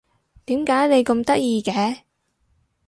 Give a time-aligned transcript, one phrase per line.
[0.47, 1.99] 點解你咁得意嘅？